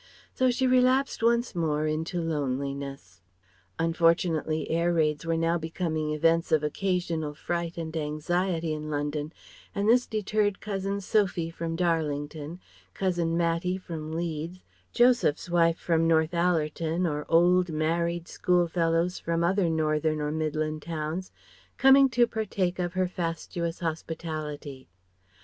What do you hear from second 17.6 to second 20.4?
married schoolfellows from other northern or